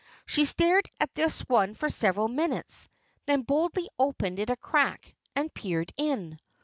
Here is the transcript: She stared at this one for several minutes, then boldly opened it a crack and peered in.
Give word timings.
She 0.25 0.45
stared 0.45 0.89
at 0.99 1.13
this 1.13 1.41
one 1.41 1.75
for 1.75 1.87
several 1.87 2.27
minutes, 2.27 2.89
then 3.27 3.43
boldly 3.43 3.87
opened 3.99 4.39
it 4.39 4.49
a 4.49 4.55
crack 4.57 5.13
and 5.35 5.53
peered 5.53 5.93
in. 5.95 6.39